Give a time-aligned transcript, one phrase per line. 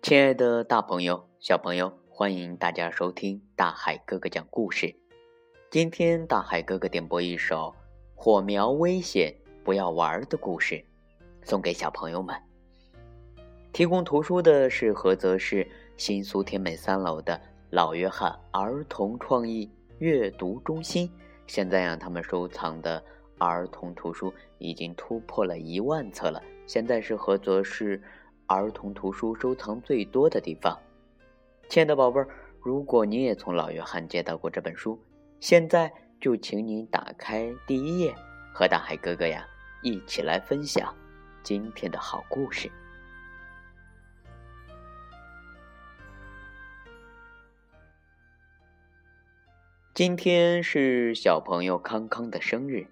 [0.00, 4.94] 亲爱的大朋友、小朋友，欢迎大家收听大海哥哥讲故事。
[5.70, 7.56] 今天大海哥哥点播一首
[8.14, 9.34] 《火苗危险，
[9.64, 10.82] 不要玩》的故事，
[11.42, 12.34] 送给小朋友们。
[13.72, 17.38] 提供图书的是菏泽市新苏天美三楼的
[17.70, 21.10] 老约翰儿童创意阅读中心。
[21.46, 23.02] 现在呀，他们收藏的
[23.36, 26.40] 儿童图书已经突破了一万册了。
[26.66, 28.00] 现在是菏泽市。
[28.48, 30.74] 儿童图书收藏最多的地方，
[31.68, 32.26] 亲爱的宝贝儿，
[32.62, 34.98] 如果你也从老约翰借到过这本书，
[35.38, 38.14] 现在就请你打开第一页，
[38.54, 39.46] 和大海哥哥呀
[39.82, 40.96] 一起来分享
[41.42, 42.72] 今天的好故事。
[49.92, 52.86] 今天是小朋友康康的生日，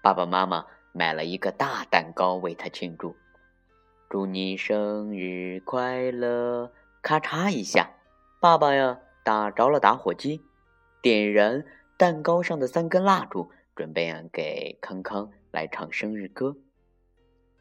[0.00, 3.14] 爸爸妈妈买了一个大蛋糕为他庆祝。
[4.10, 6.72] 祝你生日快乐！
[7.02, 7.90] 咔嚓一下，
[8.40, 10.40] 爸爸呀打着了打火机，
[11.02, 11.62] 点燃
[11.98, 16.56] 蛋糕上的三根蜡烛，准备啊给康康来唱生日歌。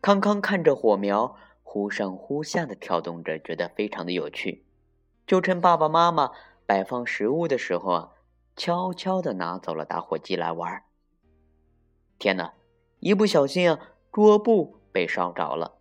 [0.00, 4.64] 康康看着火苗忽上忽下的跳动着，觉得非常的有趣。
[5.26, 6.30] 就趁爸爸妈妈
[6.64, 8.12] 摆放食物的时候啊，
[8.56, 10.84] 悄悄的拿走了打火机来玩。
[12.18, 12.54] 天哪！
[13.00, 13.78] 一不小心啊，
[14.10, 15.79] 桌布被烧着了。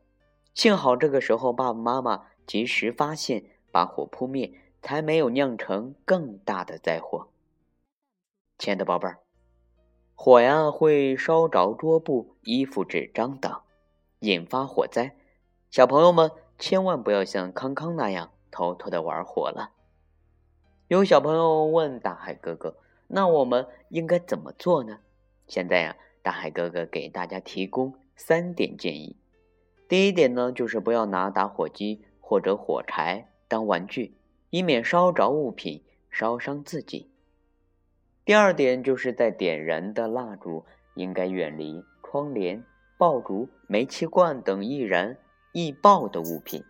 [0.60, 7.30] 幸好这个时候爸爸妈妈及时发现，把火扑灭，才没有酿成更大的灾祸。
[8.58, 9.20] 亲爱的宝贝儿，
[10.16, 13.62] 火呀会烧着桌布、衣服、纸张等，
[14.20, 15.16] 引发火灾。
[15.72, 19.72] 小朋友们千万不要像康康那样偷偷的玩火了。
[20.90, 22.76] 有小朋友问大海哥哥
[23.08, 25.00] ：“那我们应该怎么做呢？”
[25.48, 29.16] 现在呀，大海哥哥给大家提供三点建议。
[29.90, 34.14] 第一点呢，就是不要拿打火机或者火柴当玩具，
[34.52, 37.10] 以免烧着物品，烧伤自己。
[38.24, 40.64] 第二点就是在点燃的蜡烛
[40.94, 42.64] 应该远离窗帘、
[43.00, 45.18] 爆竹、煤气罐等易燃
[45.54, 46.64] 易爆的物品。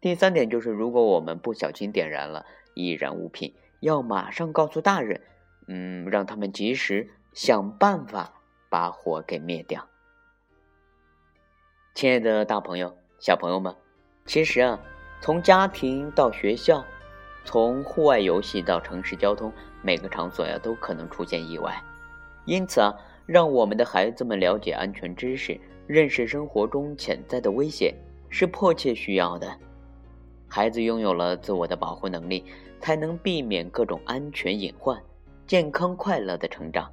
[0.00, 2.44] 第三点就是，如果我们不小心点燃了
[2.74, 5.20] 易燃物品，要马上告诉大人，
[5.68, 9.86] 嗯，让他们及时想办法把火给灭掉。
[11.94, 13.72] 亲爱的大朋友、小朋友们，
[14.26, 14.76] 其实啊，
[15.20, 16.84] 从家庭到学校，
[17.44, 21.80] 从户外游戏到城市交通，每个场所呀都可能出现意外。
[22.46, 22.92] 因此啊，
[23.26, 25.56] 让我们的孩子们了解安全知识，
[25.86, 27.94] 认识生活中潜在的危险，
[28.28, 29.56] 是迫切需要的。
[30.48, 32.44] 孩子拥有了自我的保护能力，
[32.80, 35.00] 才能避免各种安全隐患，
[35.46, 36.92] 健康快乐的成长。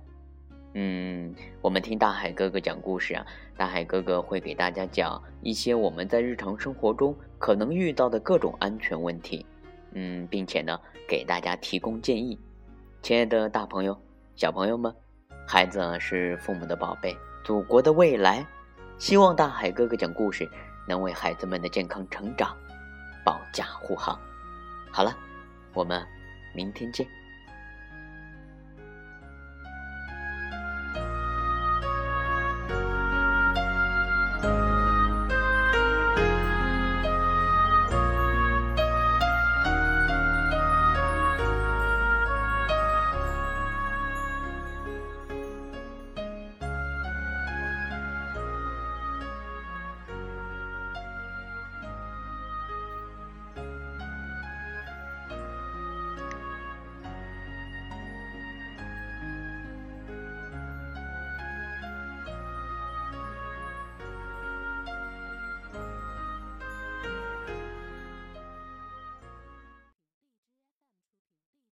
[0.73, 3.25] 嗯，我们听大海哥哥讲故事啊，
[3.57, 9.45] 大海哥哥会给大家讲一些我们在日常生活中可能遇到的各种安全问题，
[9.91, 12.39] 嗯，并且呢，给大家提供建议。
[13.01, 13.99] 亲爱的大朋友、
[14.35, 14.95] 小朋友们，
[15.45, 18.45] 孩子是父母的宝贝，祖国的未来，
[18.97, 20.49] 希望大海哥哥讲故事
[20.87, 22.55] 能为孩子们的健康成长
[23.25, 24.17] 保驾护航。
[24.89, 25.13] 好了，
[25.73, 26.01] 我们
[26.55, 27.05] 明天见。